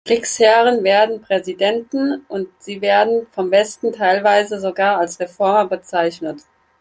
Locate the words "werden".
0.83-1.21, 2.81-3.27